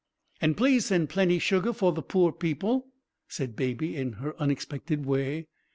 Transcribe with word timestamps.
"And 0.41 0.57
please 0.57 0.87
send 0.87 1.09
plenty 1.09 1.37
sugar 1.37 1.73
for 1.73 1.91
the 1.91 2.01
poor 2.01 2.31
people," 2.31 2.87
said 3.27 3.55
Baby, 3.55 3.95
in 3.95 4.13
her 4.13 4.35
unexpected 4.41 5.05
way. 5.05 5.45